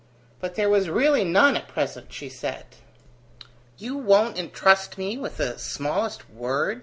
[0.39, 2.65] But there was really none at present, she said.
[3.77, 6.79] "You won't entrust me with the smallest word?"